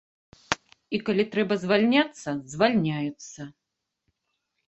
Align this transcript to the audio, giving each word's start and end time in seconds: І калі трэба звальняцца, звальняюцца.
І 0.97 0.99
калі 1.09 1.25
трэба 1.33 1.57
звальняцца, 1.65 2.29
звальняюцца. 2.53 3.41